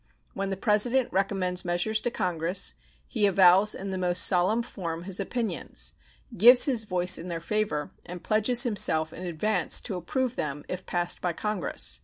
When 0.33 0.49
the 0.49 0.57
President 0.57 1.13
recommends 1.13 1.63
measures 1.63 2.01
to 2.01 2.09
Congress, 2.09 2.73
he 3.07 3.27
avows 3.27 3.75
in 3.75 3.91
the 3.91 3.99
most 3.99 4.25
solemn 4.25 4.63
form 4.63 5.03
his 5.03 5.19
opinions, 5.19 5.93
gives 6.35 6.65
his 6.65 6.85
voice 6.85 7.19
in 7.19 7.27
their 7.27 7.39
favor, 7.39 7.91
and 8.07 8.23
pledges 8.23 8.63
himself 8.63 9.13
in 9.13 9.27
advance 9.27 9.79
to 9.81 9.95
approve 9.97 10.37
them 10.37 10.65
if 10.67 10.87
passed 10.87 11.21
by 11.21 11.33
Congress. 11.33 11.99